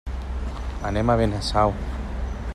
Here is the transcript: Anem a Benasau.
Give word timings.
Anem 0.91 1.13
a 1.15 1.19
Benasau. 1.21 1.77